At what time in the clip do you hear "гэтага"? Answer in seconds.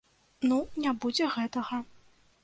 1.35-1.77